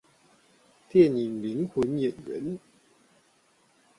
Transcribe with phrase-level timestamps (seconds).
[0.89, 2.59] 電影靈魂演員